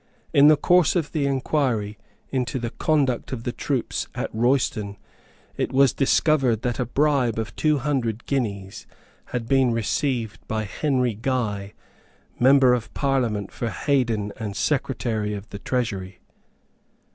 In 0.33 0.47
the 0.47 0.57
course 0.57 0.95
of 0.95 1.11
the 1.11 1.27
inquiry 1.27 1.99
into 2.31 2.57
the 2.57 2.71
conduct 2.71 3.31
of 3.31 3.43
the 3.43 3.51
troops 3.51 4.07
at 4.15 4.33
Royston, 4.33 4.97
it 5.57 5.71
was 5.71 5.93
discovered 5.93 6.63
that 6.63 6.79
a 6.79 6.87
bribe 6.87 7.37
of 7.37 7.55
two 7.55 7.77
hundred 7.77 8.25
guineas 8.25 8.87
had 9.25 9.47
been 9.47 9.71
received 9.71 10.39
by 10.47 10.63
Henry 10.63 11.13
Guy, 11.13 11.73
member 12.39 12.73
of 12.73 12.91
Parliament 12.95 13.51
for 13.51 13.69
Heydon 13.69 14.33
and 14.39 14.55
Secretary 14.55 15.35
of 15.35 15.47
the 15.49 15.59
Treasury. 15.59 16.17